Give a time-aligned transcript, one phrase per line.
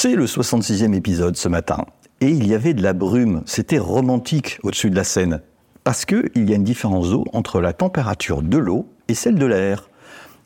[0.00, 1.84] C'est le 66e épisode ce matin.
[2.20, 3.42] Et il y avait de la brume.
[3.46, 5.40] C'était romantique au-dessus de la Seine.
[5.82, 9.44] Parce qu'il y a une différence d'eau entre la température de l'eau et celle de
[9.44, 9.90] l'air.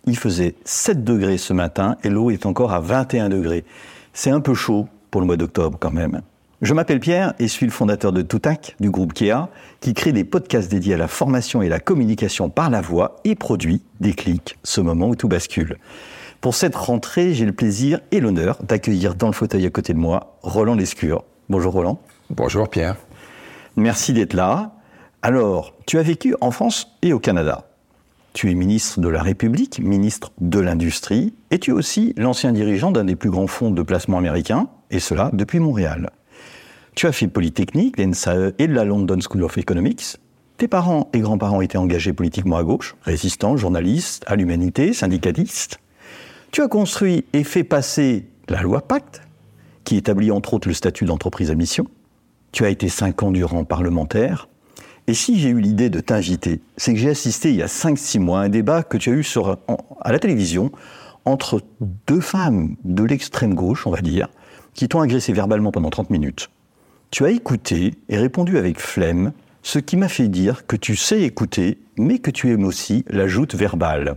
[0.06, 3.66] Il faisait 7 degrés ce matin et l'eau est encore à 21 degrés.
[4.14, 6.22] C'est un peu chaud pour le mois d'octobre quand même.
[6.62, 9.48] Je m'appelle Pierre et suis le fondateur de Toutac, du groupe Kea,
[9.80, 13.34] qui crée des podcasts dédiés à la formation et la communication par la voix et
[13.34, 15.76] produit des clics, ce moment où tout bascule.
[16.42, 19.98] Pour cette rentrée, j'ai le plaisir et l'honneur d'accueillir dans le fauteuil à côté de
[19.98, 21.22] moi Roland Lescure.
[21.48, 22.00] Bonjour Roland.
[22.30, 22.96] Bonjour Pierre.
[23.76, 24.72] Merci d'être là.
[25.22, 27.68] Alors, tu as vécu en France et au Canada.
[28.32, 32.90] Tu es ministre de la République, ministre de l'Industrie, et tu es aussi l'ancien dirigeant
[32.90, 36.10] d'un des plus grands fonds de placement américains, et cela depuis Montréal.
[36.96, 40.16] Tu as fait Polytechnique, l'ENSAE et la London School of Economics.
[40.56, 45.78] Tes parents et grands-parents étaient engagés politiquement à gauche, résistants, journalistes, à l'humanité, syndicalistes.
[46.52, 49.22] Tu as construit et fait passer la loi Pacte,
[49.84, 51.86] qui établit entre autres le statut d'entreprise à mission.
[52.52, 54.50] Tu as été cinq ans durant parlementaire.
[55.06, 58.18] Et si j'ai eu l'idée de t'inviter, c'est que j'ai assisté il y a 5-6
[58.18, 59.24] mois à un débat que tu as eu
[60.02, 60.70] à la télévision
[61.24, 61.62] entre
[62.06, 64.28] deux femmes de l'extrême gauche, on va dire,
[64.74, 66.50] qui t'ont agressé verbalement pendant 30 minutes.
[67.10, 69.32] Tu as écouté et répondu avec flemme,
[69.62, 73.26] ce qui m'a fait dire que tu sais écouter, mais que tu aimes aussi la
[73.26, 74.16] joute verbale.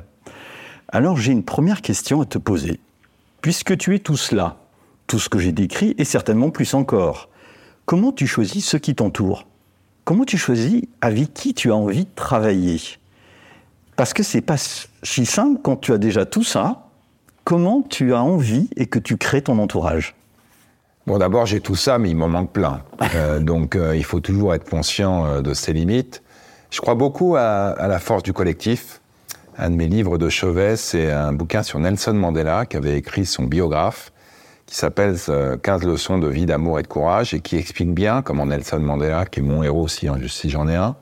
[0.89, 2.79] Alors j'ai une première question à te poser.
[3.41, 4.57] Puisque tu es tout cela,
[5.07, 7.29] tout ce que j'ai décrit et certainement plus encore,
[7.85, 9.45] comment tu choisis ceux qui t'entourent
[10.05, 12.79] Comment tu choisis avec qui tu as envie de travailler?
[13.95, 16.89] Parce que c'est pas si simple quand tu as déjà tout ça.
[17.43, 20.15] Comment tu as envie et que tu crées ton entourage?
[21.07, 22.81] Bon, d'abord, j'ai tout ça, mais il m'en manque plein.
[23.15, 26.21] Euh, donc, euh, il faut toujours être conscient euh, de ses limites.
[26.69, 29.01] Je crois beaucoup à, à la force du collectif.
[29.57, 33.25] Un de mes livres de chevet, c'est un bouquin sur Nelson Mandela, qui avait écrit
[33.25, 34.11] son biographe,
[34.65, 38.21] qui s'appelle euh, 15 leçons de vie, d'amour et de courage, et qui explique bien
[38.21, 40.09] comment Nelson Mandela, qui est mon héros si
[40.49, 40.95] j'en ai un,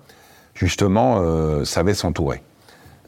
[0.53, 2.43] justement, euh, savait s'entourer.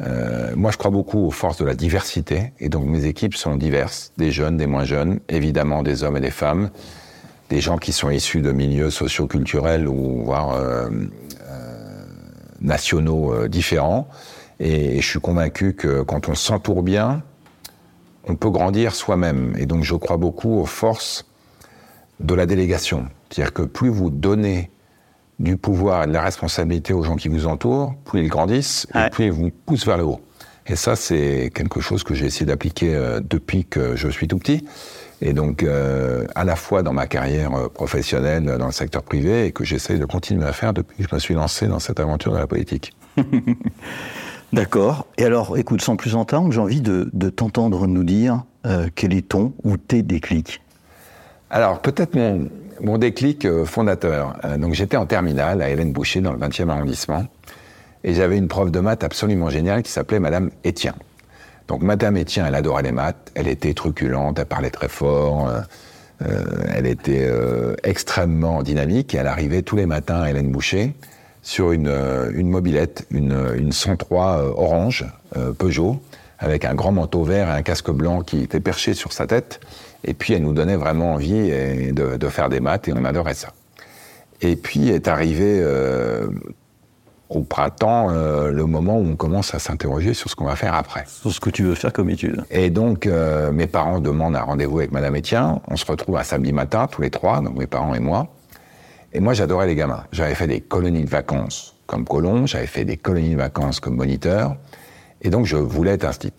[0.02, 3.56] Euh, moi, je crois beaucoup aux forces de la diversité, et donc mes équipes sont
[3.56, 6.72] diverses, des jeunes, des moins jeunes, évidemment des hommes et des femmes,
[7.50, 10.90] des gens qui sont issus de milieux socioculturels ou voire euh,
[11.44, 12.06] euh,
[12.62, 14.08] nationaux euh, différents.
[14.60, 17.24] Et je suis convaincu que quand on s'entoure bien,
[18.28, 19.54] on peut grandir soi-même.
[19.58, 21.26] Et donc, je crois beaucoup aux forces
[22.20, 23.08] de la délégation.
[23.30, 24.72] C'est-à-dire que plus vous donnez
[25.40, 29.08] du pouvoir et de la responsabilité aux gens qui vous entourent, plus ils grandissent Ouais.
[29.08, 30.22] et plus ils vous poussent vers le haut.
[30.68, 34.38] Et ça, c'est quelque chose que j'ai essayé d'appliquer euh, depuis que je suis tout
[34.40, 34.66] petit.
[35.22, 39.46] Et donc, euh, à la fois dans ma carrière euh, professionnelle dans le secteur privé
[39.46, 42.00] et que j'essaye de continuer à faire depuis que je me suis lancé dans cette
[42.00, 42.94] aventure de la politique.
[44.54, 45.08] D'accord.
[45.18, 49.28] Et alors, écoute, sans plus entendre, j'ai envie de, t'entendre nous dire euh, quel est
[49.28, 50.62] ton ou tes déclics.
[51.50, 54.38] Alors, peut-être mon, déclic euh, fondateur.
[54.46, 57.26] Euh, donc, j'étais en terminale à Hélène Boucher, dans le 20e arrondissement.
[58.04, 60.94] Et j'avais une prof de maths absolument géniale qui s'appelait Madame Étien.
[61.68, 63.32] Donc, Madame Étien, elle adorait les maths.
[63.34, 65.50] Elle était truculente, elle parlait très fort.
[66.20, 67.28] elle était
[67.84, 69.16] extrêmement dynamique.
[69.16, 70.94] Et elle arrivait tous les matins à Hélène Boucher
[71.46, 75.06] sur une, euh, une mobilette, une, une 103 euh, orange
[75.38, 76.02] euh, Peugeot,
[76.40, 79.62] avec un grand manteau vert et un casque blanc qui était perché sur sa tête.
[80.04, 81.50] Et puis elle nous donnait vraiment envie
[81.94, 83.54] de, de faire des maths et on adorait ça.
[84.42, 86.28] Et puis est arrivé euh,
[87.30, 90.74] au printemps euh, le moment où on commence à s'interroger sur ce qu'on va faire
[90.74, 91.06] après.
[91.08, 92.44] Sur ce que tu veux faire comme étude.
[92.50, 95.60] Et donc, euh, mes parents demandent un rendez-vous avec Madame Etienne.
[95.68, 98.28] On se retrouve un samedi matin, tous les trois, donc mes parents et moi.
[99.16, 100.04] Et moi, j'adorais les gamins.
[100.12, 103.96] J'avais fait des colonies de vacances comme colon, j'avais fait des colonies de vacances comme
[103.96, 104.58] moniteur.
[105.22, 106.34] Et donc, je voulais être instit.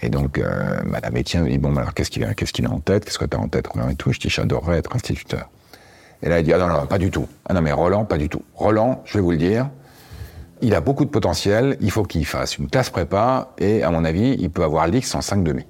[0.00, 2.70] Et donc, euh, Madame Etienne me dit, bon, alors qu'est-ce qu'il a, qu'est-ce qu'il a
[2.70, 3.04] en tête?
[3.04, 4.12] Qu'est-ce que tu as en tête Roland et tout?
[4.12, 5.50] Je dis, j'adorerais être instituteur.
[6.22, 7.26] Et là, il dit, ah non, non, pas du tout.
[7.48, 8.42] Ah non, mais Roland, pas du tout.
[8.54, 9.68] Roland, je vais vous le dire,
[10.62, 14.04] il a beaucoup de potentiel, il faut qu'il fasse une classe prépa, et à mon
[14.04, 15.64] avis, il peut avoir l'X en 5 demi.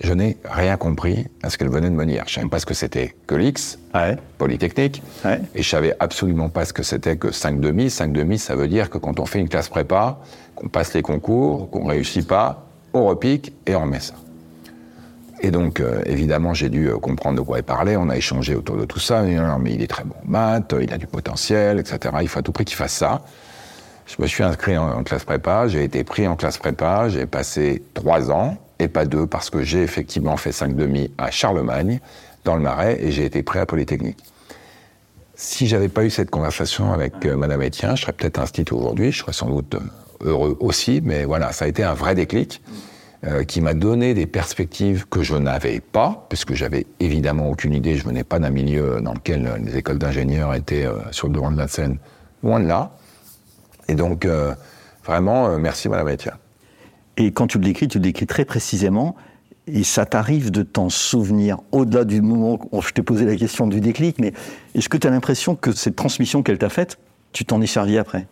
[0.00, 2.24] Je n'ai rien compris à ce qu'elle venait de me dire.
[2.26, 4.16] Je savais pas ce que c'était que l'X, Ouais.
[4.38, 5.40] Polytechnique, Ouais.
[5.54, 7.90] et je savais absolument pas ce que c'était que 5 demi.
[7.90, 10.18] 5 demi, ça veut dire que quand on fait une classe prépa,
[10.56, 14.14] qu'on passe les concours, qu'on réussit pas, on repique et on remet ça.
[15.40, 17.96] Et donc, euh, évidemment, j'ai dû euh, comprendre de quoi il parlait.
[17.96, 19.22] On a échangé autour de tout ça.
[19.24, 21.98] Dit, non, mais il est très bon en maths, euh, il a du potentiel, etc.
[22.22, 23.22] Il faut à tout prix qu'il fasse ça.
[24.06, 27.26] Je me suis inscrit en, en classe prépa, j'ai été pris en classe prépa, j'ai
[27.26, 32.00] passé trois ans, et pas deux, parce que j'ai effectivement fait cinq demi à Charlemagne,
[32.44, 34.18] dans le Marais, et j'ai été prêt à Polytechnique.
[35.34, 39.10] Si j'avais pas eu cette conversation avec euh, Madame Etienne, je serais peut-être institut aujourd'hui,
[39.10, 39.80] je serais sans doute euh,
[40.20, 42.62] heureux aussi, mais voilà, ça a été un vrai déclic
[43.24, 47.96] euh, qui m'a donné des perspectives que je n'avais pas, puisque j'avais évidemment aucune idée,
[47.96, 51.50] je venais pas d'un milieu dans lequel euh, les écoles d'ingénieurs étaient sur le devant
[51.50, 51.98] de la scène,
[52.42, 52.92] loin de là.
[53.88, 54.26] Et donc,
[55.04, 56.36] vraiment, merci Madame Etienne.
[57.16, 59.16] Et quand tu le décris, tu le décris très précisément.
[59.66, 63.66] Et ça t'arrive de t'en souvenir au-delà du moment où je t'ai posé la question
[63.66, 64.34] du déclic, mais
[64.74, 66.98] est-ce que tu as l'impression que cette transmission qu'elle t'a faite,
[67.32, 68.26] tu t'en es servi après?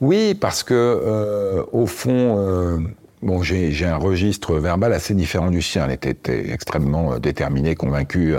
[0.00, 2.78] Oui, parce que euh, au fond, euh,
[3.20, 5.86] bon, j'ai un registre verbal assez différent du sien.
[5.86, 8.36] Elle était, extrêmement euh, déterminée, convaincue,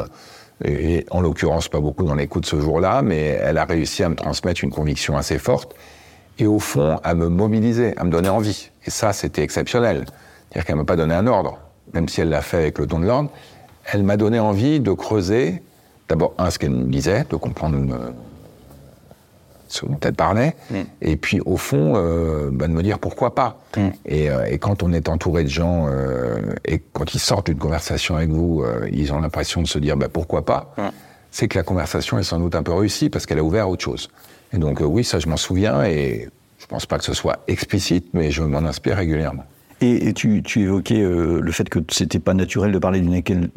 [0.63, 4.09] et, et en l'occurrence pas beaucoup dans de ce jour-là, mais elle a réussi à
[4.09, 5.75] me transmettre une conviction assez forte
[6.37, 8.71] et au fond à me mobiliser, à me donner envie.
[8.85, 10.05] Et ça, c'était exceptionnel.
[10.49, 11.59] C'est-à-dire qu'elle m'a pas donné un ordre,
[11.93, 13.29] même si elle l'a fait avec le don de l'ordre.
[13.91, 15.61] Elle m'a donné envie de creuser,
[16.09, 18.11] d'abord, un, ce qu'elle me disait, de comprendre euh,
[19.67, 20.55] ce dont elle parlait,
[21.01, 23.59] et puis au fond, euh, bah, de me dire pourquoi pas.
[24.05, 27.57] Et, euh, et quand on est entouré de gens, euh, et quand ils sortent d'une
[27.57, 30.73] conversation avec vous, ils ont l'impression de se dire bah, pourquoi pas,
[31.31, 33.67] c'est que la conversation est sans doute un peu réussie parce qu'elle a ouvert à
[33.67, 34.09] autre chose.
[34.53, 37.43] Et donc euh, oui, ça je m'en souviens, et je pense pas que ce soit
[37.47, 39.45] explicite, mais je m'en inspire régulièrement.
[39.81, 43.13] Et, et tu, tu évoquais euh, le fait que c'était pas naturel de parler d'une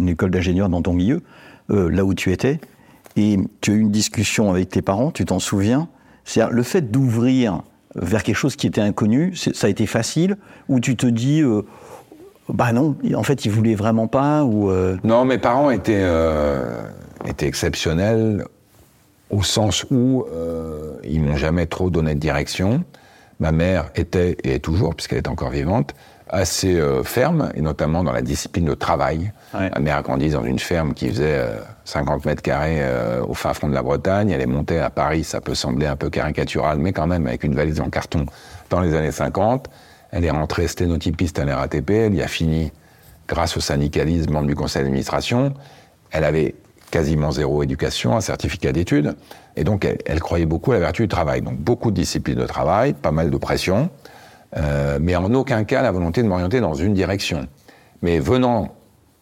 [0.09, 1.23] école, d'ingénieur dans ton milieu,
[1.71, 2.61] euh, là où tu étais.
[3.17, 5.89] Et tu as eu une discussion avec tes parents, tu t'en souviens
[6.25, 7.63] C'est-à-dire le fait d'ouvrir
[7.95, 10.37] vers quelque chose qui était inconnu, ça a été facile
[10.69, 11.63] Ou tu te dis, euh,
[12.49, 14.71] bah non, en fait, ils voulaient vraiment pas ou
[15.05, 16.07] Non, mes parents étaient,
[17.27, 18.45] étaient exceptionnels
[19.31, 22.85] au sens où euh, ils m'ont jamais trop donné de direction.
[23.41, 25.95] Ma mère était, et est toujours, puisqu'elle est encore vivante,
[26.31, 29.33] assez euh, ferme, et notamment dans la discipline de travail.
[29.55, 29.71] Ouais.
[29.75, 33.35] Ma mère a grandi dans une ferme qui faisait euh, 50 mètres carrés euh, au
[33.35, 34.31] fin fond de la Bretagne.
[34.31, 37.45] Elle est montée à Paris, ça peut sembler un peu caricatural, mais quand même avec
[37.45, 38.27] une valise en carton
[38.71, 39.69] dans les années 50.
[40.11, 42.73] Elle est rentrée sténotypiste à la RATP, elle y a fini
[43.27, 45.53] grâce au syndicalisme, membre du conseil d'administration.
[46.11, 46.55] Elle avait
[46.91, 49.15] quasiment zéro éducation, un certificat d'études,
[49.57, 51.43] et donc elle, elle croyait beaucoup à la vertu du travail.
[51.43, 53.91] Donc beaucoup de discipline de travail, pas mal de pression,
[54.57, 57.47] euh, mais en aucun cas la volonté de m'orienter dans une direction.
[58.03, 58.75] Mais venant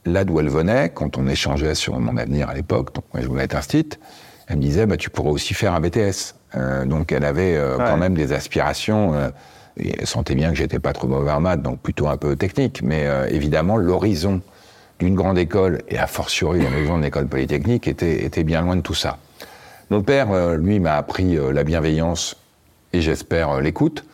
[0.05, 3.29] là d'où elle venait, quand on échangeait sur mon avenir à l'époque, donc moi je
[3.29, 3.99] voulais être instite,
[4.47, 6.35] elle me disait bah, tu pourrais aussi faire un BTS.
[6.55, 9.15] Euh, donc elle avait euh, quand même des aspirations.
[9.15, 9.31] euh,
[9.79, 12.35] et elle sentait bien que j'étais pas trop mauvais en maths, donc plutôt un peu
[12.35, 12.81] technique.
[12.83, 14.41] Mais évidemment, l'horizon
[14.99, 18.81] d'une grande école, et a fortiori l'horizon d'une école polytechnique, était, était bien loin de
[18.81, 19.19] tout ça.
[19.91, 22.37] Mon père, euh, lui, m'a appris euh, la bienveillance
[22.93, 24.05] et j'espère euh, l'écoute.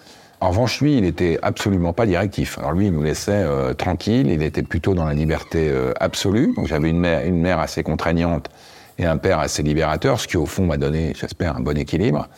[0.40, 2.59] En revanche, lui, il était absolument pas directif.
[2.59, 6.52] Alors lui, il me laissait euh, tranquille, il était plutôt dans la liberté absolue.
[6.57, 8.50] Donc j'avais une mère, une mère assez contraignante
[8.99, 12.28] et un père assez libérateur, ce qui au fond m'a donné, j'espère, un bon équilibre.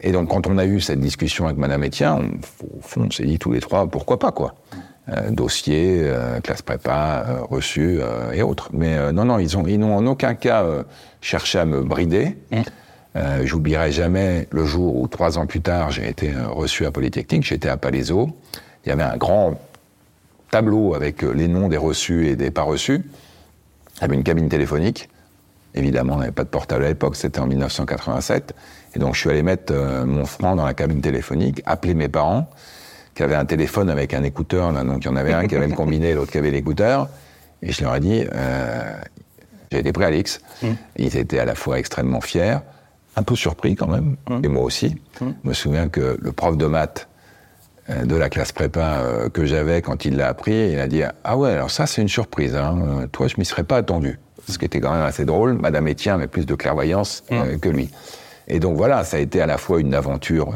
[0.00, 3.10] Et donc quand on a eu cette discussion avec Madame Etienne, on, au fond, on
[3.10, 4.54] s'est dit tous les trois, pourquoi pas quoi
[5.10, 8.68] Euh, Dossier, euh, classe prépa, euh, reçu euh, et autres.
[8.72, 10.64] Mais non, non, ils ont, ils n'ont en aucun cas
[11.20, 12.36] cherché à me brider.
[13.16, 17.44] Euh, J'oublierai jamais le jour où, trois ans plus tard, j'ai été reçu à Polytechnique,
[17.44, 18.28] j'étais à Palaiso.
[18.84, 19.58] Il y avait un grand
[20.50, 23.02] tableau avec les noms des reçus et des pas reçus.
[23.96, 25.08] Il y avait une cabine téléphonique.
[25.74, 28.54] Évidemment, on n'avait pas de portable à l'époque, c'était en 1987.
[28.94, 29.72] Et donc, je suis allé mettre
[30.04, 32.48] mon franc dans la cabine téléphonique, appeler mes parents,
[33.18, 34.70] qui avaient un téléphone avec un écouteur.
[34.70, 37.08] Là, donc, il y en avait un qui avait le combiné, l'autre qui avait l'écouteur.
[37.62, 38.92] Et je leur ai dit, euh,
[39.72, 40.40] j'ai été pris à l'X.
[40.96, 42.58] Ils étaient à la fois extrêmement fiers,
[43.16, 44.94] un peu surpris quand même, et moi aussi.
[45.20, 47.08] Je me souviens que le prof de maths
[47.90, 51.02] euh, de la classe prépa euh, que j'avais quand il l'a appris, il a dit
[51.24, 53.08] Ah ouais, alors ça c'est une surprise, hein.
[53.10, 54.20] Toi je m'y serais pas attendu.
[54.48, 57.24] Ce qui était quand même assez drôle, Madame Etienne avait plus de clairvoyance
[57.60, 57.90] que lui.
[58.46, 60.54] Et donc voilà, ça a été à la fois une aventure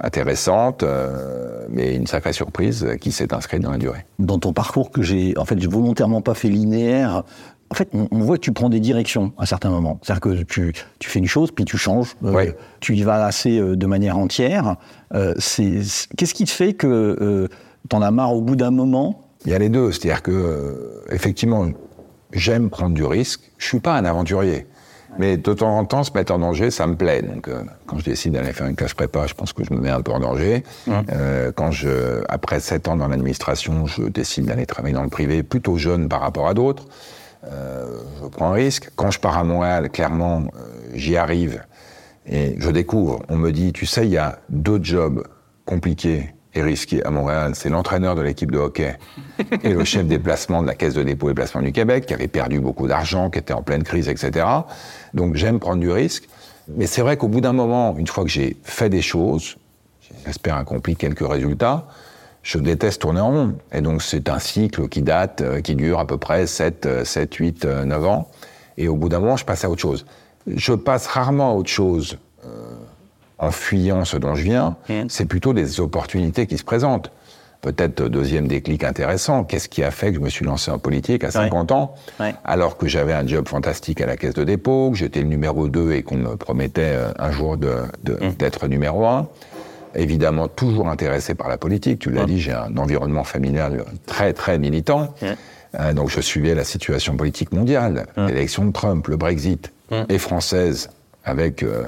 [0.00, 4.04] intéressante, euh, mais une sacrée surprise qui s'est inscrite dans la durée.
[4.18, 7.24] dans ton parcours que j'ai, en fait, j'ai volontairement pas fait linéaire
[7.70, 9.98] en fait, on, on voit que tu prends des directions à certains moments.
[10.02, 12.16] C'est-à-dire que tu, tu fais une chose, puis tu changes.
[12.24, 12.52] Euh.
[12.80, 14.76] Tu y vas assez euh, de manière entière.
[15.12, 17.48] Qu'est-ce qui te fait que euh,
[17.88, 19.22] t'en as marre au bout d'un moment?
[19.44, 21.68] Il y a les deux, c'est-à-dire que effectivement,
[22.32, 23.40] j'aime prendre du risque.
[23.58, 24.66] Je suis pas un aventurier,
[25.18, 27.22] mais de temps en temps, se mettre en danger, ça me plaît.
[27.22, 29.80] Donc, euh, quand je décide d'aller faire une classe prépa, je pense que je me
[29.80, 30.64] mets un peu en danger.
[30.88, 35.42] Euh, quand je, après sept ans dans l'administration, je décide d'aller travailler dans le privé,
[35.42, 36.84] plutôt jeune par rapport à d'autres.
[37.44, 37.86] Euh,
[38.22, 38.90] je prends un risque.
[38.96, 41.62] Quand je pars à Montréal, clairement, euh, j'y arrive
[42.26, 43.22] et je découvre.
[43.28, 45.26] On me dit, tu sais, il y a deux jobs
[45.64, 47.52] compliqués et risqués à Montréal.
[47.54, 48.98] C'est l'entraîneur de l'équipe de hockey
[49.62, 52.14] et le chef des placements de la Caisse de dépôt et placement du Québec, qui
[52.14, 54.46] avait perdu beaucoup d'argent, qui était en pleine crise, etc.
[55.14, 56.28] Donc j'aime prendre du risque.
[56.68, 59.56] Mais c'est vrai qu'au bout d'un moment, une fois que j'ai fait des choses,
[60.26, 61.86] j'espère accompli quelques résultats,
[62.42, 63.54] je déteste tourner en rond.
[63.72, 67.04] Et donc c'est un cycle qui date, euh, qui dure à peu près 7, euh,
[67.04, 68.28] 7 8, euh, 9 ans.
[68.76, 70.06] Et au bout d'un moment, je passe à autre chose.
[70.46, 72.77] Je passe rarement à autre chose euh,
[73.38, 74.76] en fuyant ce dont je viens.
[75.08, 77.10] C'est plutôt des opportunités qui se présentent.
[77.60, 80.78] Peut-être euh, deuxième déclic intéressant, qu'est-ce qui a fait que je me suis lancé en
[80.78, 82.32] politique à 50 ans, Ouais.
[82.44, 85.66] alors que j'avais un job fantastique à la caisse de dépôt, que j'étais le numéro
[85.68, 87.82] 2 et qu'on me promettait euh, un jour de-
[88.38, 89.26] d'être numéro 1
[89.94, 91.98] évidemment toujours intéressé par la politique.
[91.98, 95.12] Tu l'as dit, j'ai un environnement familial très très militant.
[95.80, 99.72] Euh, donc je suivais la situation politique mondiale, l'élection de Trump, le Brexit,
[100.08, 100.90] et française,
[101.24, 101.84] avec euh,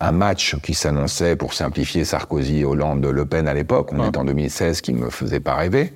[0.00, 3.90] un match qui s'annonçait, pour simplifier, Sarkozy, Hollande, Le Pen à l'époque.
[3.92, 5.92] On est en 2016, qui ne me faisait pas rêver.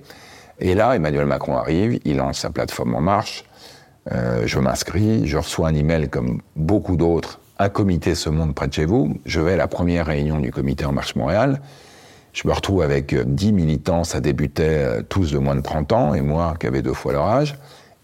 [0.59, 3.45] Et là, Emmanuel Macron arrive, il lance sa plateforme En Marche.
[4.11, 7.41] Euh, je m'inscris, je reçois un email comme beaucoup d'autres.
[7.59, 9.17] Un comité se monte près de chez vous.
[9.25, 11.61] Je vais à la première réunion du comité En Marche Montréal.
[12.33, 15.93] Je me retrouve avec euh, 10 militants, ça débutait euh, tous de moins de 30
[15.93, 17.57] ans, et moi qui avais deux fois leur âge.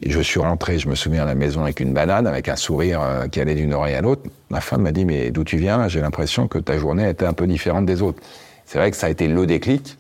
[0.03, 2.57] Et je suis rentré, je me souviens, à la maison avec une banane, avec un
[2.57, 4.23] sourire euh, qui allait d'une oreille à l'autre.
[4.51, 5.89] Ma femme m'a dit, mais d'où tu viens?
[5.89, 8.23] J'ai l'impression que ta journée était un peu différente des autres.
[8.65, 9.99] C'est vrai que ça a été le déclic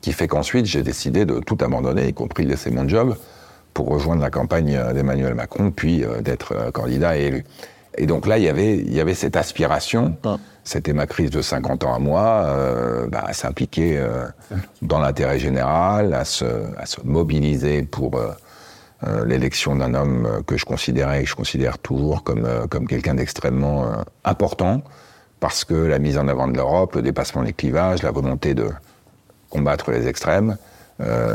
[0.00, 3.16] qui fait qu'ensuite j'ai décidé de tout abandonner, y compris de laisser mon job,
[3.74, 7.44] pour rejoindre la campagne euh, d'Emmanuel Macron, puis euh, d'être candidat et élu.
[7.98, 10.16] Et donc là, il y avait, il y avait cette aspiration.
[10.64, 14.26] C'était ma crise de 50 ans à moi, euh, bah, à s'impliquer euh,
[14.82, 16.44] dans l'intérêt général, à se,
[16.76, 18.28] à se mobiliser pour euh,
[19.06, 22.66] euh, l'élection d'un homme euh, que je considérais et que je considère toujours comme, euh,
[22.66, 23.86] comme quelqu'un d'extrêmement
[24.24, 24.82] important,
[25.38, 28.70] parce que la mise en avant de l'Europe, le dépassement des clivages, la volonté de
[29.50, 30.56] combattre les extrêmes,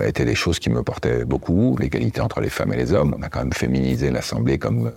[0.05, 1.77] étaient des choses qui me portaient beaucoup.
[1.79, 4.91] L'égalité entre les femmes et les hommes, on a quand même féminisé l'Assemblée comme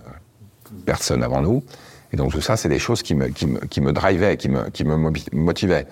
[0.85, 1.63] personne avant nous.
[2.11, 4.49] Et donc tout ça, c'est des choses qui me, qui me, qui me drivaient, qui
[4.49, 4.97] me, qui me
[5.31, 5.87] motivaient.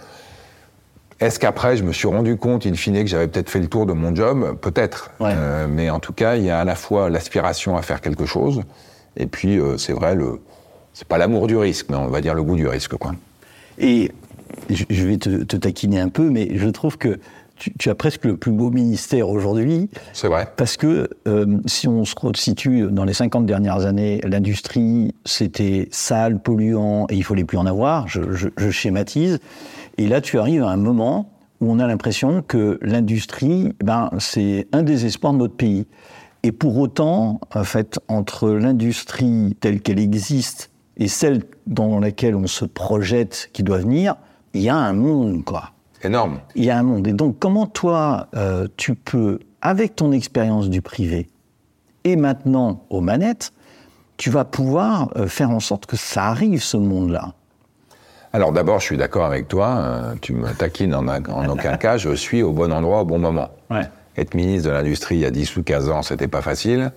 [1.19, 3.85] Est-ce qu'après, je me suis rendu compte, in fine, que j'avais peut-être fait le tour
[3.85, 5.11] de mon job Peut-être.
[5.19, 5.31] Ouais.
[5.33, 8.25] Euh, mais en tout cas, il y a à la fois l'aspiration à faire quelque
[8.25, 8.61] chose,
[9.17, 10.41] et puis, euh, c'est vrai, le,
[10.93, 13.13] c'est pas l'amour du risque, mais on va dire le goût du risque, quoi.
[13.77, 14.11] Et
[14.69, 17.17] je vais te, te taquiner un peu, mais je trouve que
[17.57, 19.89] tu, tu as presque le plus beau ministère aujourd'hui.
[20.11, 20.49] C'est vrai.
[20.57, 26.39] Parce que euh, si on se situe dans les 50 dernières années, l'industrie, c'était sale,
[26.39, 29.39] polluant, et il fallait plus en avoir, je, je- je schématise.
[29.97, 34.67] Et là, tu arrives à un moment où on a l'impression que l'industrie, ben, c'est
[34.73, 35.87] un des espoirs de notre pays.
[36.43, 42.47] Et pour autant, en fait, entre l'industrie telle qu'elle existe et celle dans laquelle on
[42.47, 44.15] se projette qui doit venir,
[44.53, 45.71] il y a un monde, quoi
[46.03, 46.39] Énorme.
[46.53, 47.07] il y a un monde.
[47.07, 51.29] Et donc, comment toi, euh, tu peux, avec ton expérience du privé
[52.03, 53.51] et maintenant aux manettes,
[54.17, 57.33] tu vas pouvoir euh, faire en sorte que ça arrive, ce monde-là?
[58.35, 59.77] Alors d'abord, je suis d'accord avec toi.
[59.77, 61.95] euh, tu me taquines en, en aucun cas.
[61.95, 63.49] Je suis au bon endroit au bon moment.
[63.71, 63.87] Ouais.
[64.17, 66.91] Être ministre de l'Industrie il y a 10 ou 15 ans, c'était pas facile.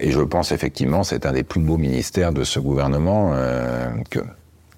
[0.00, 4.20] Et je pense effectivement c'est un des plus beaux ministères de ce gouvernement euh, que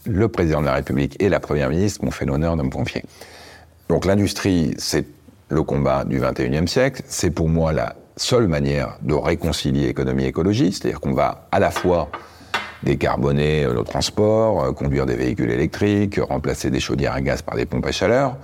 [0.05, 3.05] le président de la République et la première ministre m'ont fait l'honneur de me confier.
[3.89, 5.07] Donc l'industrie, c'est
[5.49, 7.03] le combat du 21e siècle.
[7.07, 10.73] C'est pour moi la seule manière de réconcilier économie et écologie.
[10.73, 12.09] C'est-à-dire qu'on va à la fois
[12.85, 17.57] décarboner euh, le transport, euh, conduire des véhicules électriques, remplacer des chaudières à gaz par
[17.57, 18.37] des pompes à chaleur.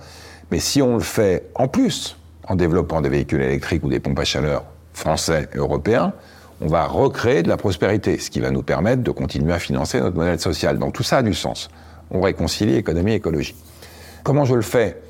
[0.51, 2.17] Mais si on le fait en plus
[2.47, 6.13] en développant des véhicules électriques ou des pompes à chaleur français et européens,
[6.59, 9.99] on va recréer de la prospérité, ce qui va nous permettre de continuer à financer
[9.99, 10.77] notre modèle social.
[10.77, 11.69] Donc tout ça a du sens.
[12.11, 13.55] On réconcilie économie et écologie.
[14.23, 15.01] Comment je le fais?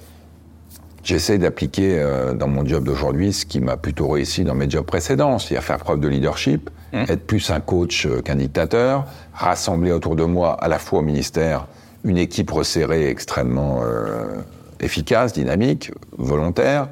[1.04, 4.86] J'essaie d'appliquer euh, dans mon job d'aujourd'hui ce qui m'a plutôt réussi dans mes jobs
[4.86, 10.16] précédents, c'est-à-dire faire preuve de leadership, être plus un coach euh, qu'un dictateur, rassembler autour
[10.16, 11.68] de moi, à la fois au ministère,
[12.04, 14.42] une équipe resserrée extrêmement euh,
[14.80, 16.90] efficace, dynamique, volontaire,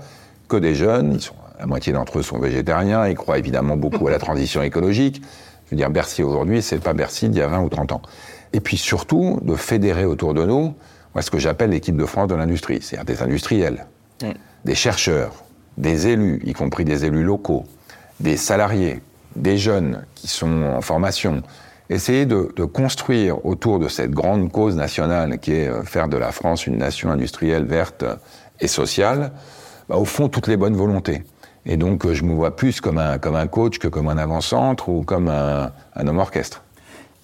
[0.47, 4.07] que des jeunes, ils sont La moitié d'entre eux sont végétariens, ils croient évidemment beaucoup
[4.07, 5.21] à la transition écologique.
[5.65, 8.01] Je veux dire, Bercy aujourd'hui, c'est pas Bercy d'il y a 20 ou 30 ans.
[8.53, 10.73] Et puis surtout, de fédérer autour de nous,
[11.13, 13.85] moi, ce que j'appelle l'équipe de France de l'industrie, c'est-à-dire des industriels,
[14.65, 15.43] des chercheurs,
[15.77, 17.65] des élus, y compris des élus locaux,
[18.19, 19.01] des salariés,
[19.35, 21.43] des jeunes qui sont en formation,
[21.89, 26.31] essayer de, construire autour de cette grande cause nationale qui est euh, faire de la
[26.31, 28.05] France une nation industrielle verte
[28.59, 29.31] et sociale,
[29.87, 31.23] bah, au fond, toutes les bonnes volontés.
[31.65, 34.17] Et donc, euh, je me vois plus comme un, comme un coach que comme un
[34.17, 36.63] avant-centre ou comme un, homme orchestre.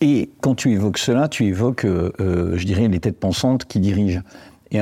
[0.02, 4.22] Et quand tu évoques cela, tu évoques, euh, je dirais, les têtes pensantes qui dirigent.
[4.72, 4.80] Et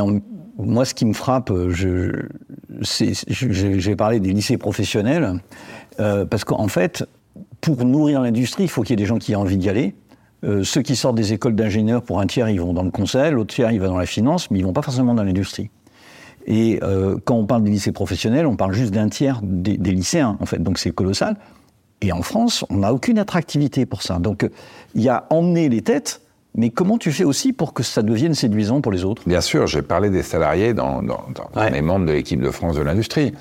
[0.58, 2.26] moi, ce qui me frappe, je,
[2.82, 5.40] j'ai parlé des lycées professionnels,
[6.00, 7.06] euh, parce qu'en fait,
[7.62, 9.96] pour nourrir l'industrie, il faut qu'il y ait des gens qui aient envie d'y aller.
[10.44, 13.32] Euh, ceux qui sortent des écoles d'ingénieurs, pour un tiers, ils vont dans le conseil,
[13.32, 15.70] l'autre tiers, il va dans la finance, mais ils vont pas forcément dans l'industrie.
[16.46, 19.92] Et euh, quand on parle des lycées professionnels, on parle juste d'un tiers des, des,
[19.92, 20.62] lycéens, en fait.
[20.62, 21.38] Donc c'est colossal.
[22.02, 24.20] Et en France, on n'a aucune attractivité pour ça.
[24.20, 24.50] Donc
[24.94, 26.23] il y a emmener les têtes,
[26.56, 29.24] mais comment tu fais aussi pour que ça devienne séduisant pour les autres?
[29.26, 31.72] Bien sûr, j'ai parlé des salariés dans, dans, dans ouais.
[31.72, 33.34] les membres de l'équipe de France de l'industrie.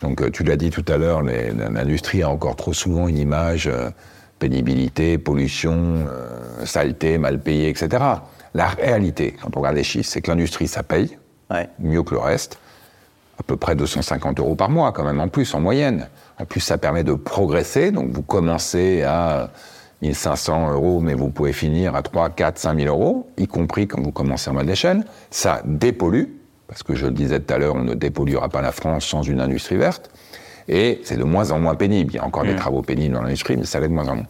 [0.00, 3.68] Donc euh, tu l'as dit tout à l'heure, l'industrie a encore trop souvent une image
[3.68, 3.90] euh,
[4.38, 8.02] pénibilité, pollution, euh, saleté, mal payé, etc.
[8.54, 11.16] La réalité, quand on regarde les chiffres, c'est que l'industrie, ça paye,
[11.50, 11.68] ouais.
[11.78, 12.58] mieux que le reste,
[13.38, 16.08] à peu près 250 euros par mois, quand même, en plus, en moyenne.
[16.38, 19.50] En plus, ça permet de progresser, donc vous commencez à
[20.02, 24.12] 1500 euros, mais vous pouvez finir à 3, 4, 5000 euros, y compris quand vous
[24.12, 25.04] commencez en mode d'échelle.
[25.30, 26.24] Ça dépollue,
[26.66, 29.22] parce que je le disais tout à l'heure, on ne dépolluera pas la France sans
[29.22, 30.10] une industrie verte.
[30.68, 32.12] Et c'est de moins en moins pénible.
[32.12, 32.48] Il y a encore mmh.
[32.48, 34.26] des travaux pénibles dans l'industrie, mais ça l'est de moins en moins.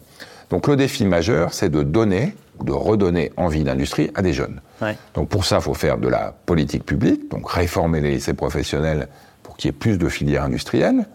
[0.49, 4.61] Donc le défi majeur, c'est de donner, de redonner envie d'industrie à des jeunes.
[4.81, 4.95] Ouais.
[5.15, 9.07] Donc pour ça, il faut faire de la politique publique, donc réformer les lycées professionnels
[9.41, 11.07] pour qu'il y ait plus de filières industrielles.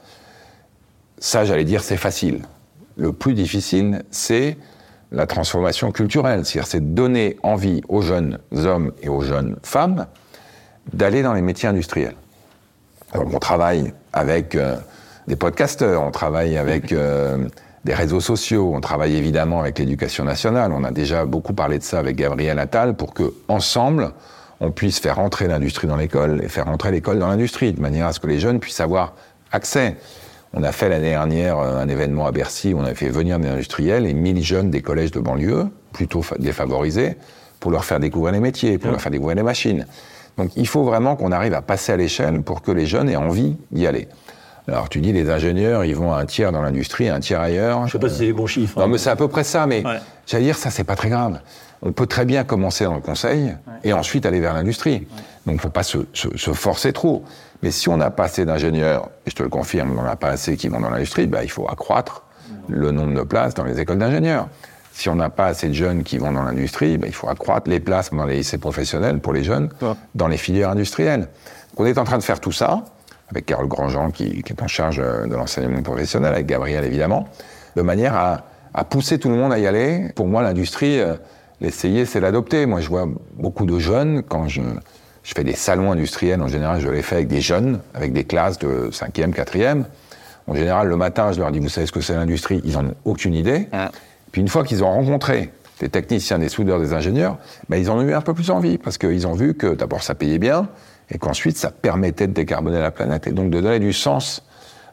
[1.18, 2.42] Ça, j'allais dire, c'est facile.
[2.98, 4.56] Le plus difficile, c'est
[5.12, 10.06] la transformation culturelle, c'est-à-dire c'est donner envie aux jeunes hommes et aux jeunes femmes
[10.92, 12.16] d'aller dans les métiers industriels.
[13.14, 14.76] On travaille avec euh,
[15.28, 17.46] des podcasteurs, on travaille avec euh,
[17.84, 20.72] des réseaux sociaux, on travaille évidemment avec l'éducation nationale.
[20.72, 24.12] On a déjà beaucoup parlé de ça avec Gabriel Attal pour que ensemble
[24.60, 28.06] on puisse faire entrer l'industrie dans l'école et faire entrer l'école dans l'industrie de manière
[28.06, 29.14] à ce que les jeunes puissent avoir
[29.52, 29.96] accès.
[30.54, 33.38] On a fait l'année dernière euh, un événement à Bercy où on a fait venir
[33.38, 37.16] des industriels et 1000 jeunes des collèges de banlieue, plutôt défavorisés,
[37.60, 39.86] pour leur faire découvrir les métiers, pour leur faire découvrir les machines.
[40.36, 43.16] Donc il faut vraiment qu'on arrive à passer à l'échelle pour que les jeunes aient
[43.16, 44.08] envie d'y aller.
[44.68, 47.86] Alors tu dis les ingénieurs, ils vont un tiers dans l'industrie, un tiers ailleurs.
[47.86, 48.78] Je sais pas si c'est les bons chiffres.
[48.78, 48.88] Non, hein.
[48.88, 49.66] mais c'est à peu près ça.
[49.66, 49.96] Mais ouais.
[50.26, 51.40] j'allais dire ça, c'est pas très grave.
[51.80, 53.74] On peut très bien commencer dans le conseil ouais.
[53.84, 54.92] et ensuite aller vers l'industrie.
[54.92, 55.06] Ouais.
[55.46, 57.24] Donc il faut pas se, se, se, forcer trop.
[57.62, 60.28] Mais si on n'a pas assez d'ingénieurs, et je te le confirme, on n'a pas
[60.28, 62.24] assez qui vont dans l'industrie, bah, il faut accroître
[62.68, 64.48] le nombre de places dans les écoles d'ingénieurs.
[64.92, 67.68] Si on n'a pas assez de jeunes qui vont dans l'industrie, bah, il faut accroître
[67.68, 69.70] les places dans les lycées professionnels pour les jeunes
[70.14, 71.28] dans les filières industrielles.
[71.70, 72.84] Donc on est en train de faire tout ça
[73.30, 77.28] avec Carole Grandjean qui, qui, est en charge euh, de l'enseignement professionnel, avec Gabriel évidemment,
[77.76, 80.10] de manière à, à, pousser tout le monde à y aller.
[80.14, 81.14] Pour moi, l'industrie, euh,
[81.60, 82.64] l'essayer, c'est l'adopter.
[82.66, 84.62] Moi, je vois beaucoup de jeunes, quand je,
[85.28, 88.24] je, fais des salons industriels, en général, je les fais avec des jeunes, avec des
[88.24, 89.84] classes de 5e, 4e.
[90.46, 92.62] En général, le matin, je leur dis, vous savez ce que c'est l'industrie?
[92.64, 93.68] Ils n'en ont aucune idée.
[93.72, 93.90] Ah.
[94.32, 97.36] Puis une fois qu'ils ont rencontré des techniciens, des soudeurs, des ingénieurs,
[97.68, 100.02] ben, ils en ont eu un peu plus envie, parce qu'ils ont vu que d'abord
[100.02, 100.66] ça payait bien,
[101.10, 104.42] et qu'ensuite ça permettait de décarboner la planète et donc de donner du sens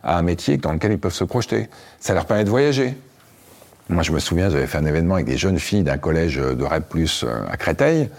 [0.04, 1.69] à un métier dans lequel ils peuvent se projeter.
[2.02, 2.93] Ça leur permet de voyager.
[3.88, 6.63] Moi, je me souviens, j'avais fait un événement avec des jeunes filles d'un collège de
[6.63, 6.84] REP+,
[7.50, 8.10] à Créteil.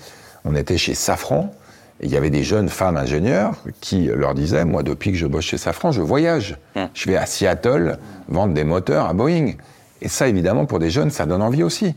[0.44, 1.52] On était chez Safran,
[2.00, 5.26] et il y avait des jeunes femmes ingénieurs qui leur disaient, moi, depuis que je
[5.26, 6.56] bosse chez Safran, je voyage.
[6.94, 9.54] Je vais à Seattle vendre des moteurs à Boeing.
[10.02, 11.94] Et ça, évidemment, pour des jeunes, ça donne envie aussi.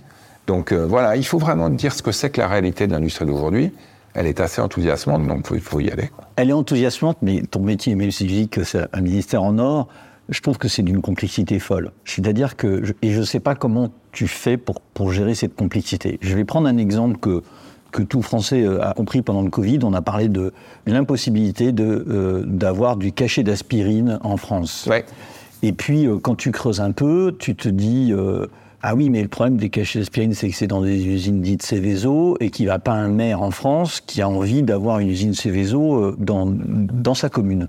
[0.48, 3.26] Donc euh, voilà, il faut vraiment dire ce que c'est que la réalité de l'industrie
[3.26, 3.72] d'aujourd'hui
[4.14, 6.10] elle est assez enthousiasmante, donc il faut y aller.
[6.36, 9.58] Elle est enthousiasmante, mais ton métier, même si je dis que c'est un ministère en
[9.60, 9.88] or,
[10.30, 11.92] je trouve que c'est d'une complexité folle.
[12.06, 15.56] C'est-à-dire que, je, et je ne sais pas comment tu fais pour, pour gérer cette
[15.56, 16.20] complexité.
[16.22, 17.44] Je vais prendre un exemple que,
[17.92, 19.80] que tout Français a compris pendant le Covid.
[19.84, 20.54] On a parlé de
[20.86, 24.88] l'impossibilité euh, d'avoir du cachet d'aspirine en France.
[24.90, 25.06] Ouais.
[25.62, 28.12] Et puis, euh, quand tu creuses un peu, tu te dis...
[28.12, 28.48] Euh,
[28.82, 31.64] ah oui, mais le problème des cachets d'aspirine, c'est que c'est dans des usines dites
[31.64, 35.10] Céveso et qu'il n'y a pas un maire en France qui a envie d'avoir une
[35.10, 37.68] usine Céveso dans, dans sa commune.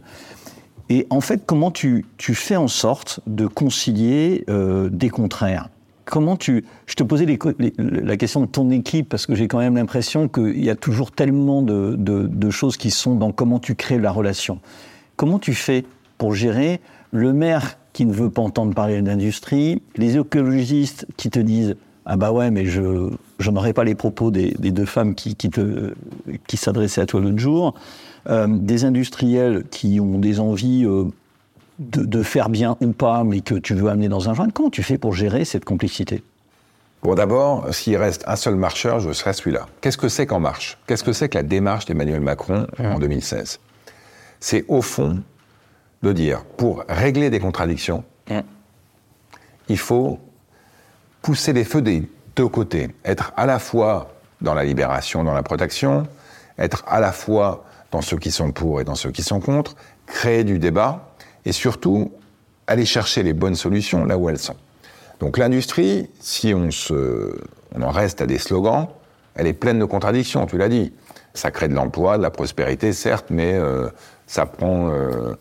[0.90, 5.68] Et en fait, comment tu, tu fais en sorte de concilier euh, des contraires?
[6.11, 6.64] Comment tu...
[6.87, 7.25] Je te posais
[7.79, 11.12] la question de ton équipe parce que j'ai quand même l'impression qu'il y a toujours
[11.12, 14.59] tellement de, de, choses qui sont dans comment tu crées la relation.
[15.14, 15.85] Comment tu fais
[16.18, 16.81] pour gérer
[17.12, 22.16] le maire qui ne veut pas entendre parler d'industrie, les écologistes qui te disent ah
[22.16, 25.49] bah ouais, mais je j'en aurais pas les propos des, des deux femmes qui, qui
[25.49, 25.94] te
[26.49, 27.75] qui s'adressaient à toi l'autre jour,
[28.29, 31.05] euh, des industriels qui ont des envies euh,
[31.81, 34.49] de, de faire bien ou pas, mais que tu veux amener dans un joint.
[34.51, 36.23] Comment tu fais pour gérer cette complexité
[37.03, 39.66] Bon, d'abord, s'il reste un seul marcheur, je serai celui-là.
[39.81, 40.79] Qu'est-ce que c'est qu'en marche?
[40.87, 43.59] Qu'est-ce que c'est que la démarche d'Emmanuel Macron en 2016
[44.38, 45.23] C'est au fond
[46.03, 48.05] de dire, pour régler des contradictions,
[49.69, 50.19] il faut
[51.23, 52.90] pousser les feux des deux côtés.
[53.05, 54.12] Être à la fois
[54.43, 56.07] dans la libération, dans la protection,
[56.59, 59.75] être à la fois dans ceux qui sont pour et dans ceux qui sont contre,
[60.07, 61.10] créer du débat
[61.44, 62.12] et surtout
[62.66, 64.57] aller chercher les bonnes solutions là où elles sont.
[65.18, 67.37] Donc l'industrie, si on, se,
[67.74, 68.87] on en reste à des slogans,
[69.35, 70.92] elle est pleine de contradictions, tu l'as dit.
[71.35, 73.88] Ça crée de l'emploi, de la prospérité, certes, mais euh,
[74.26, 75.35] ça prend euh,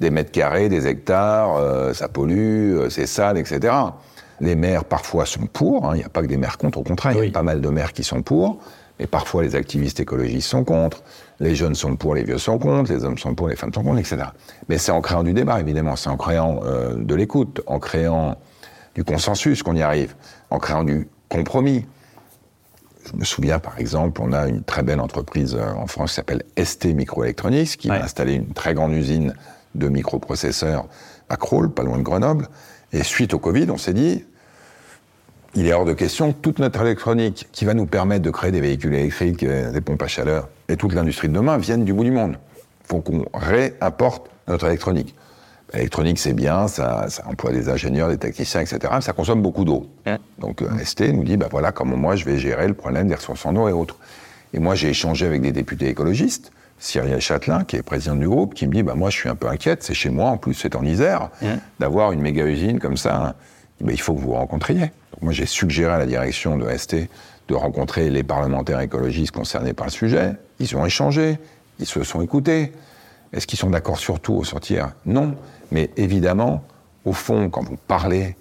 [0.00, 3.74] des mètres carrés, des hectares, euh, ça pollue, c'est sale, etc.
[4.40, 5.86] Les maires, parfois, sont pour.
[5.86, 5.92] hein.
[5.94, 7.60] Il n'y a pas que des maires contre, au contraire, il y a pas mal
[7.60, 8.58] de maires qui sont pour.
[8.98, 11.02] Mais parfois, les activistes écologistes sont contre.
[11.40, 12.92] Les jeunes sont pour, les vieux sont contre.
[12.92, 14.18] Les hommes sont pour, les femmes sont contre, etc.
[14.68, 15.96] Mais c'est en créant du débat, évidemment.
[15.96, 18.36] C'est en créant euh, de l'écoute, en créant
[18.94, 20.14] du consensus qu'on y arrive,
[20.50, 21.84] en créant du compromis.
[23.10, 26.16] Je me souviens, par exemple, on a une très belle entreprise euh, en France qui
[26.16, 27.98] s'appelle ST Microelectronics, qui Ouais.
[27.98, 29.34] a installé une très grande usine
[29.74, 30.86] de microprocesseurs
[31.28, 32.48] à Crolles, pas loin de Grenoble.
[32.92, 34.24] Et suite au Covid, on s'est dit,
[35.54, 38.50] il est hors de question que toute notre électronique qui va nous permettre de créer
[38.50, 41.92] des véhicules électriques, euh, des pompes à chaleur et toute l'industrie de demain vienne du
[41.92, 42.36] bout du monde.
[42.84, 45.14] Il faut qu'on réimporte notre électronique.
[45.72, 48.78] L'électronique, c'est bien, ça, ça emploie des ingénieurs, des techniciens, etc.
[48.92, 49.88] Mais ça consomme beaucoup d'eau.
[50.38, 53.14] Donc euh, ST nous dit, bah voilà comment moi je vais gérer le problème des
[53.14, 53.96] ressources en eau et autres.
[54.52, 58.54] Et moi, j'ai échangé avec des députés écologistes, Cyrielle Châtelain, qui est président du groupe,
[58.54, 60.54] qui me dit, bah moi je suis un peu inquiète, c'est chez moi, en plus
[60.54, 61.30] c'est en Isère,
[61.80, 63.34] d'avoir une méga usine comme ça.
[63.84, 64.80] Bah, il faut que vous vous rencontriez.
[64.80, 66.96] Donc moi, j'ai suggéré à la direction de ST
[67.48, 70.32] de rencontrer les parlementaires écologistes concernés par le sujet.
[70.58, 71.38] Ils ont échangé,
[71.78, 72.72] ils se sont écoutés.
[73.34, 74.92] Est-ce qu'ils sont d'accord sur tout au sortir?
[75.04, 75.34] Non.
[75.70, 76.64] Mais évidemment,
[77.04, 78.36] au fond, quand vous parlez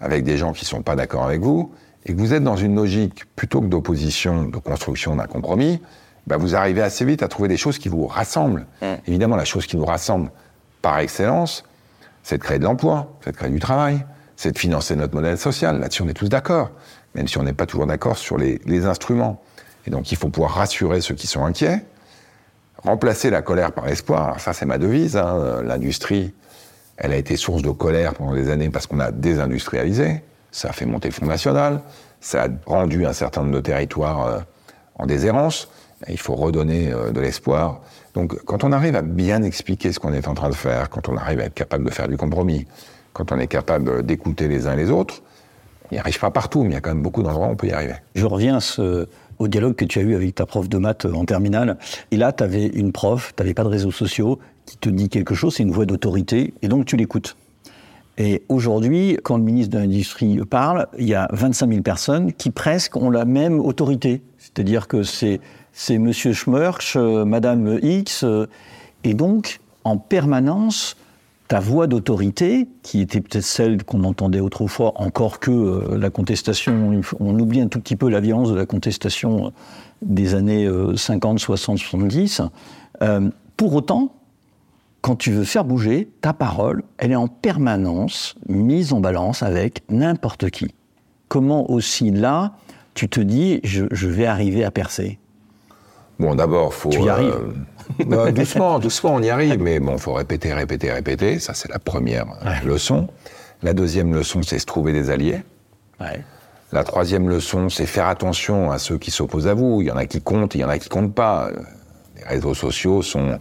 [0.00, 1.72] avec des gens qui ne sont pas d'accord avec vous,
[2.06, 5.80] et que vous êtes dans une logique plutôt que d'opposition, de construction d'un compromis,
[6.26, 8.66] bah, vous arrivez assez vite à trouver des choses qui vous rassemblent.
[9.06, 10.30] Évidemment, la chose qui vous rassemble
[10.82, 11.64] par excellence,
[12.22, 14.04] c'est de créer de l'emploi, c'est de créer du travail,
[14.38, 15.80] c'est de financer notre modèle social.
[15.80, 16.70] Là-dessus, on est tous d'accord,
[17.16, 19.42] même si on n'est pas toujours d'accord sur les, instruments.
[19.84, 21.82] Et donc, il faut pouvoir rassurer ceux qui sont inquiets,
[22.84, 24.38] remplacer la colère par l'espoir.
[24.38, 25.16] Ça, c'est ma devise.
[25.16, 25.60] hein.
[25.64, 26.32] L'industrie,
[26.98, 30.22] elle a été source de colère pendant des années parce qu'on a désindustrialisé.
[30.52, 31.80] Ça a fait monter le Front National.
[32.20, 34.38] Ça a rendu un certain nombre de territoires euh,
[34.94, 35.68] en déshérence.
[36.06, 37.80] Il faut redonner euh, de l'espoir.
[38.14, 41.08] Donc, quand on arrive à bien expliquer ce qu'on est en train de faire, quand
[41.08, 42.68] on arrive à être capable de faire du compromis,
[43.18, 45.22] quand on est capable d'écouter les uns les autres,
[45.90, 47.56] on n'y arrive pas partout, mais il y a quand même beaucoup d'endroits où on
[47.56, 47.94] peut y arriver.
[48.14, 48.60] Je reviens
[49.38, 51.78] au dialogue que tu as eu avec ta prof de maths en terminale.
[52.12, 55.08] Et là, tu avais une prof, tu n'avais pas de réseaux sociaux, qui te dit
[55.08, 57.36] quelque chose, c'est une voix d'autorité, et donc tu l'écoutes.
[58.18, 62.50] Et aujourd'hui, quand le ministre de l'Industrie parle, il y a 25 000 personnes qui
[62.50, 64.22] presque ont la même autorité.
[64.38, 65.40] C'est-à-dire que c'est
[65.72, 68.48] c'est Monsieur Schmerch, euh, Madame X, euh,
[69.04, 70.96] et donc en permanence,
[71.48, 77.00] ta voix d'autorité, qui était peut-être celle qu'on entendait autrefois, encore que euh, la contestation,
[77.18, 79.50] on oublie un tout petit peu la violence de la contestation euh,
[80.02, 82.42] des années euh, 50, 60, 70.
[83.00, 84.12] Euh, pour autant,
[85.00, 89.82] quand tu veux faire bouger, ta parole, elle est en permanence mise en balance avec
[89.88, 90.74] n'importe qui.
[91.28, 92.52] Comment aussi là,
[92.92, 95.18] tu te dis, je, je vais arriver à percer?
[96.18, 96.90] Bon, d'abord, faut.
[96.90, 97.54] Tu y arrives.
[98.06, 99.60] Bah, doucement, doucement, on y arrive.
[99.60, 101.38] Mais bon, faut répéter, répéter, répéter.
[101.38, 103.08] Ça, c'est la première euh, leçon.
[103.62, 105.42] La deuxième leçon, c'est se trouver des alliés.
[106.00, 106.22] Ouais.
[106.72, 109.80] La troisième leçon, c'est faire attention à ceux qui s'opposent à vous.
[109.82, 111.50] Il y en a qui comptent, il y en a qui comptent pas.
[112.16, 113.38] Les réseaux sociaux sont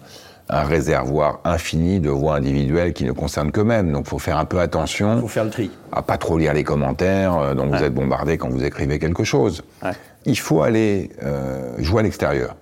[0.49, 3.91] un réservoir infini de voix individuelles qui ne concernent qu'eux-mêmes.
[3.91, 5.69] Donc, faut faire un peu attention faut faire le tri.
[5.91, 9.23] à pas trop lire les commentaires euh, dont vous êtes bombardé quand vous écrivez quelque
[9.23, 9.63] chose.
[9.83, 9.91] Ouais.
[10.25, 12.55] Il faut aller euh, jouer à l'extérieur.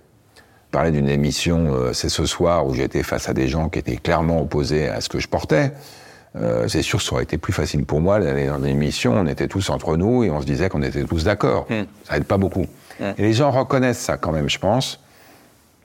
[0.71, 3.95] Parlais d'une émission, euh, c'est ce soir, où j'étais face à des gens qui étaient
[3.97, 5.71] clairement opposés à ce que je portais.
[6.35, 9.13] Euh, c'est sûr que ça aurait été plus facile pour moi d'aller dans une émission,
[9.13, 11.65] on était tous entre nous et on se disait qu'on était tous d'accord.
[12.03, 12.65] Ça aide pas beaucoup.
[12.99, 14.99] Et les gens reconnaissent ça quand même, je pense.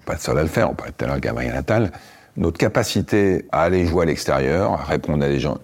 [0.06, 1.92] Pas le seul à le faire, on parlait tout à l'heure de Gabriel Attal.
[2.36, 5.58] Notre capacité à aller jouer à l'extérieur, à répondre à des gens.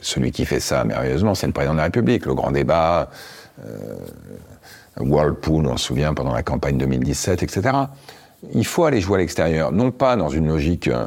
[0.00, 2.26] Celui qui fait ça merveilleusement, c'est le président de la République.
[2.26, 3.10] Le grand débat,
[3.66, 3.96] euh,
[4.98, 7.70] Whirlpool, on se souvient, pendant la campagne 2017, etc.
[8.52, 11.06] Il faut aller jouer à l'extérieur, non pas dans une logique euh,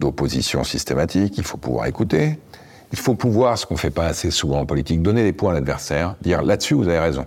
[0.00, 2.38] d'opposition systématique, il faut pouvoir écouter,
[2.92, 5.52] il faut pouvoir, ce qu'on ne fait pas assez souvent en politique, donner des points
[5.52, 7.26] à l'adversaire, dire là-dessus vous avez raison.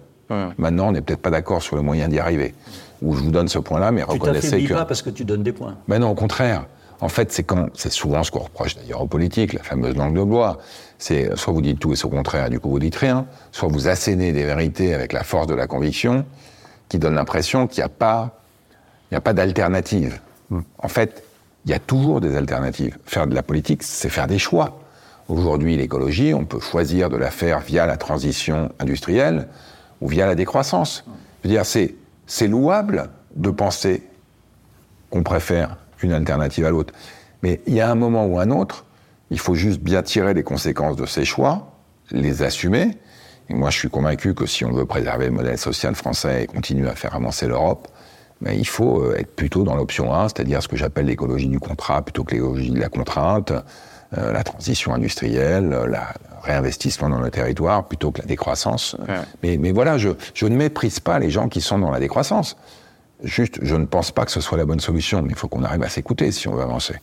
[0.58, 2.56] Maintenant, on n'est peut-être pas d'accord sur le moyen d'y arriver.
[3.02, 4.74] Ou je vous donne ce point-là, mais Tu reconnaissez que.
[4.74, 5.76] pas parce que tu donnes des points.
[5.88, 6.66] Ben non, au contraire.
[7.02, 10.16] En fait, c'est quand, c'est souvent ce qu'on reproche d'ailleurs aux politiques, la fameuse langue
[10.16, 10.58] de bois.
[10.98, 13.26] C'est soit vous dites tout et c'est au contraire, et du coup vous dites rien,
[13.52, 16.26] soit vous assénez des vérités avec la force de la conviction,
[16.88, 18.40] qui donne l'impression qu'il n'y a pas,
[19.10, 20.20] il n'y a pas d'alternative.
[20.78, 21.24] En fait,
[21.66, 22.98] il y a toujours des alternatives.
[23.06, 24.80] Faire de la politique, c'est faire des choix.
[25.28, 29.48] Aujourd'hui, l'écologie, on peut choisir de la faire via la transition industrielle
[30.02, 31.04] ou via la décroissance.
[31.44, 31.96] Je veux dire, c'est,
[32.28, 34.04] c'est louable de penser
[35.10, 36.94] qu'on préfère une alternative à l'autre.
[37.42, 38.86] Mais il y a un moment ou un autre,
[39.32, 41.72] il faut juste bien tirer les conséquences de ces choix,
[42.12, 42.98] les assumer.
[43.50, 46.48] Et moi, je suis convaincu que si on veut préserver le modèle social français et
[46.48, 47.88] continuer à faire avancer l'Europe,
[48.46, 51.60] ben, il faut euh, être plutôt dans l'option 1, c'est-à-dire ce que j'appelle l'écologie du
[51.60, 53.52] contrat plutôt que l'écologie de la contrainte,
[54.18, 58.96] euh, la transition industrielle, euh, la- le réinvestissement dans le territoire plutôt que la décroissance.
[59.42, 62.56] Mais, mais voilà, je, je ne méprise pas les gens qui sont dans la décroissance.
[63.24, 65.64] Juste, je ne pense pas que ce soit la bonne solution, mais il faut qu'on
[65.64, 66.96] arrive à s'écouter si on veut avancer.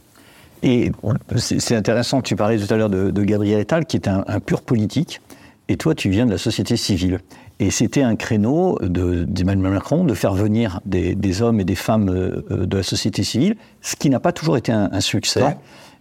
[0.63, 0.93] Et
[1.39, 4.23] c'est c'est intéressant, tu parlais tout à l'heure de, de Gabriel Attal, qui est un,
[4.29, 5.21] un pur politique,
[5.69, 7.21] et toi, tu viens de la société civile.
[7.61, 11.75] Et c'était un créneau de- d'Emmanuel Macron de faire venir des, des hommes et des
[11.77, 15.01] femmes euh, euh, de la société civile, ce qui n'a pas toujours été un, un
[15.01, 15.41] succès.
[15.41, 15.55] Non.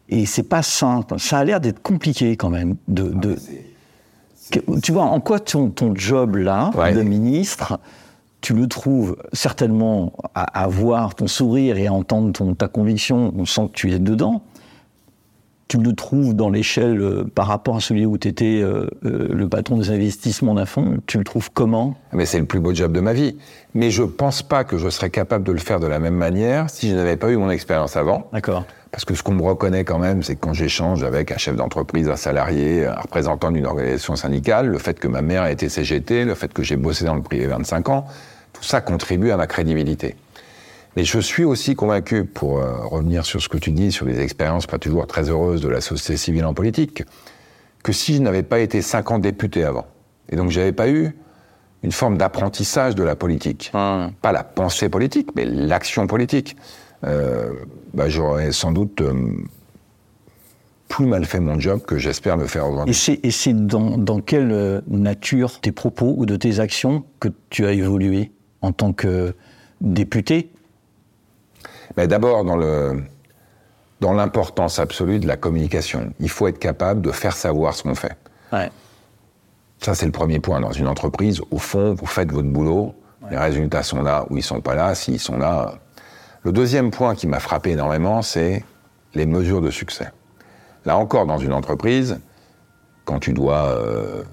[0.09, 1.19] Et c'est pas simple.
[1.19, 2.75] Ça a l'air d'être compliqué quand même.
[2.87, 3.37] De, de-
[4.51, 6.93] Que- tu vois, en quoi ton, ton job là, Ouais.
[6.93, 7.79] de ministre,
[8.41, 13.31] tu le trouves certainement à, à voir ton sourire et à entendre ton, ta conviction,
[13.37, 14.41] on sent que tu es dedans.
[15.71, 19.29] Tu le trouves dans l'échelle euh, par rapport à celui où tu étais euh, euh,
[19.31, 21.95] le patron des investissements d'un fonds, tu le trouves comment?
[22.11, 23.37] Mais c'est le plus beau job de ma vie.
[23.73, 26.69] Mais je pense pas que je serais capable de le faire de la même manière
[26.69, 28.27] si je n'avais pas eu mon expérience avant.
[28.33, 28.65] D'accord.
[28.91, 31.55] Parce que ce qu'on me reconnaît quand même, c'est que quand j'échange avec un chef
[31.55, 35.69] d'entreprise, un salarié, un représentant d'une organisation syndicale, le fait que ma mère a été
[35.69, 38.07] CGT, le fait que j'ai bossé dans le privé 25 ans,
[38.51, 40.17] tout ça contribue à ma crédibilité.
[40.95, 44.19] Mais je suis aussi convaincu, pour euh, revenir sur ce que tu dis, sur les
[44.19, 47.03] expériences pas toujours très heureuses de la société civile en politique,
[47.83, 49.87] que si je n'avais pas été 5 ans député avant,
[50.29, 51.15] et donc j'avais pas eu
[51.83, 56.55] une forme d'apprentissage de la politique, pas la pensée politique, mais l'action politique,
[57.05, 57.53] euh,
[57.93, 59.13] bah, j'aurais sans doute euh,
[60.89, 63.19] plus mal fait mon job que j'espère le faire aujourd'hui.
[63.23, 67.71] et c'est dans, dans quelle nature tes propos ou de tes actions que tu as
[67.71, 69.33] évolué en tant que
[69.79, 70.51] député?
[71.97, 73.03] Mais d'abord dans le
[74.01, 76.11] dans l'importance absolue de la communication.
[76.19, 78.17] Il faut être capable de faire savoir ce qu'on fait.
[78.51, 78.69] Ouais.
[79.79, 80.59] Ça, c'est le premier point.
[80.59, 82.95] Dans une entreprise, au fond, vous faites votre boulot,
[83.29, 84.95] les résultats sont là ou ils sont pas là.
[84.95, 85.75] S'ils sont là.
[86.43, 88.65] Le deuxième point qui m'a frappé énormément, c'est
[89.13, 90.09] les mesures de succès.
[90.85, 92.19] Là encore, dans une entreprise,
[93.05, 94.23] quand tu dois euh,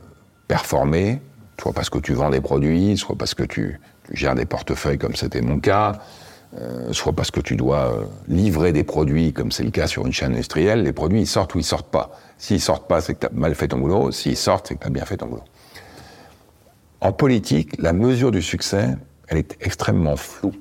[0.48, 1.20] performer,
[1.60, 4.96] soit parce que tu vends des produits, soit parce que tu, tu gères des portefeuilles
[4.96, 5.98] comme c'était mon cas,
[6.56, 10.06] euh, soit parce que tu dois euh, livrer des produits comme c'est le cas sur
[10.06, 12.10] une chaîne industrielle, les produits ils sortent ou ils sortent pas.
[12.38, 14.10] S'ils sortent pas, c'est que tu as mal fait ton boulot.
[14.12, 15.44] S'ils sortent, c'est que tu as bien fait ton boulot.
[17.00, 18.96] En politique, la mesure du succès,
[19.28, 20.54] elle est extrêmement floue.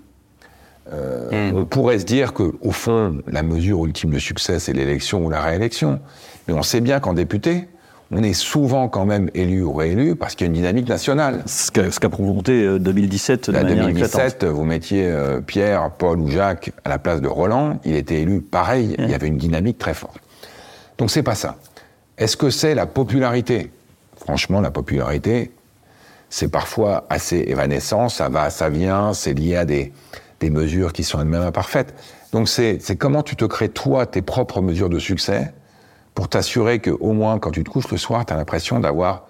[0.91, 5.25] Euh, On pourrait se dire que, au fond, la mesure ultime de succès, c'est l'élection
[5.25, 5.99] ou la réélection.
[6.47, 7.67] Mais on sait bien qu'en député,
[8.11, 11.43] on est souvent quand même élu ou réélu parce qu'il y a une dynamique nationale.
[11.45, 14.21] Ce qu'a, euh, 2017 de La manière éclatante.
[14.21, 18.21] 2017, vous mettiez euh, Pierre, Paul ou Jacques à la place de Roland, il était
[18.21, 20.19] élu pareil, il y avait une dynamique très forte.
[20.97, 21.57] Donc c'est pas ça.
[22.17, 23.71] Est-ce que c'est la popularité?
[24.15, 25.51] Franchement, la popularité,
[26.29, 29.91] c'est parfois assez évanescent, ça va, ça vient, c'est lié à des,
[30.39, 31.93] des mesures qui sont elles-mêmes imparfaites.
[32.31, 35.53] Donc c'est c'est comment tu te crées toi tes propres mesures de succès
[36.17, 39.27] pour t'assurer que au moins quand tu te couches le soir, tu as l'impression d'avoir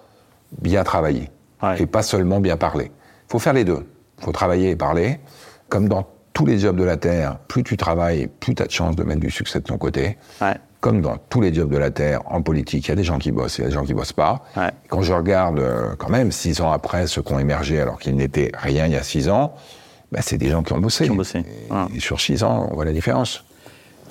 [0.62, 1.28] bien travaillé
[1.62, 1.82] Ouais.
[1.82, 2.84] et pas seulement bien parlé.
[2.86, 3.86] Il faut faire les deux.
[4.18, 5.20] Il faut travailler et parler.
[5.68, 8.70] Comme dans tous les jobs de la Terre, plus tu travailles, plus tu as de
[8.70, 10.16] chances de mettre du succès de ton côté.
[10.40, 10.54] Ouais.
[10.80, 13.18] Comme dans tous les jobs de la Terre, en politique, il y a des gens
[13.18, 14.44] qui bossent et il y a des gens qui bossent pas.
[14.56, 14.70] Ouais.
[14.88, 18.16] Quand je regarde, euh, quand même, six ans après, ceux qui ont émergé alors qu'ils
[18.16, 19.52] n'étaient rien il y a six ans,
[20.10, 21.04] ben, c'est des gens qui ont bossé.
[21.04, 21.40] Qui ont bossé.
[21.92, 23.44] Et, et sur six ans, on voit la différence.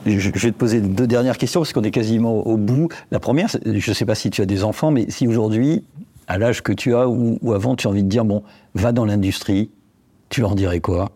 [0.06, 2.90] Je, vais te poser deux dernières questions parce qu'on est quasiment au, bout.
[3.12, 5.84] La première, je ne sais pas si tu as des enfants, mais si aujourd'hui,
[6.28, 8.44] à l'âge que tu as ou, ou avant, tu as envie de dire, bon,
[8.76, 9.70] va dans l'industrie,
[10.30, 11.10] tu leur dirais quoi?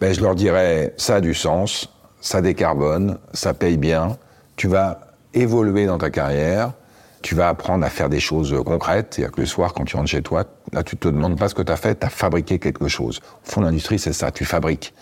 [0.00, 4.16] Ben, je leur dirais, ça a du sens, ça décarbone, ça paye bien,
[4.56, 5.00] tu vas
[5.34, 6.72] évoluer dans ta carrière,
[7.22, 10.10] tu vas apprendre à faire des choses concrètes, c'est-à-dire que le soir, quand tu rentres
[10.10, 12.58] chez toi, là, tu te demandes pas ce que tu as fait, tu as fabriqué
[12.58, 13.20] quelque chose.
[13.46, 14.92] Au fond, l'industrie, c'est ça, tu fabriques.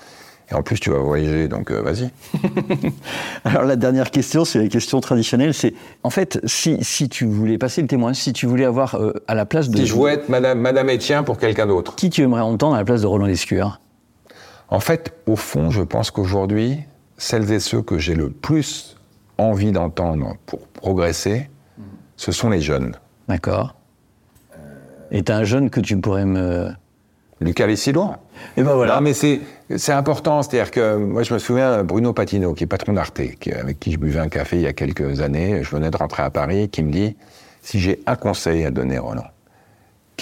[0.50, 2.10] Et en plus, tu vas voyager, donc euh, vas-y.
[3.44, 5.54] Alors la dernière question, c'est la question traditionnelle.
[5.54, 9.12] C'est en fait, si, si tu voulais passer le témoin, si tu voulais avoir euh,
[9.28, 11.94] à la place de Si je voulais être Madame, Madame Etienne pour quelqu'un d'autre.
[11.94, 13.80] qui tu aimerais entendre à la place de Roland Lescure?
[14.68, 16.80] En fait, au fond, je pense qu'aujourd'hui,
[17.18, 18.96] celles et ceux que j'ai le plus
[19.38, 21.50] envie d'entendre pour progresser,
[22.16, 22.96] ce sont les jeunes.
[23.28, 23.74] D'accord.
[25.10, 26.70] Et t'as un jeune que tu pourrais me.
[27.42, 28.18] Lucas Lessillois.
[28.56, 28.96] Et ben voilà.
[28.96, 29.40] Non, mais c'est,
[29.76, 30.42] c'est important.
[30.42, 33.92] C'est-à-dire que moi, je me souviens Bruno Patino, qui est patron d'Arte, qui- avec qui
[33.92, 35.62] je buvais un café il y a quelques années.
[35.62, 37.16] Je venais de rentrer à Paris, qui me dit
[37.62, 39.26] si j'ai un conseil à donner, Roland,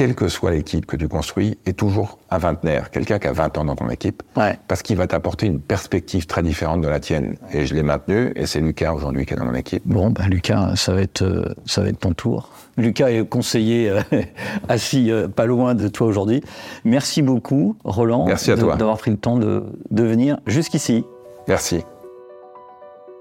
[0.00, 3.58] quelle que soit l'équipe que tu construis, est toujours un vingtenaire, quelqu'un qui a 20
[3.58, 4.58] ans dans ton équipe, Ouais.
[4.66, 7.36] parce qu'il va t'apporter une perspective très différente de la tienne.
[7.52, 9.82] Et je l'ai maintenu, et c'est Lucas aujourd'hui qui est dans mon équipe.
[9.84, 12.48] Bon, ben Lucas, ça va être, euh, ça va être ton tour.
[12.78, 14.00] Lucas est conseiller euh,
[14.70, 16.42] assis euh, pas loin de toi aujourd'hui.
[16.86, 18.76] Merci beaucoup, Roland, Merci à de- toi.
[18.76, 21.04] d'avoir pris le temps de, de venir jusqu'ici.
[21.46, 21.84] Merci.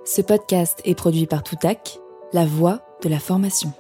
[0.06, 2.00] Ce podcast est produit par Toutac,
[2.32, 3.74] la voix de la formation.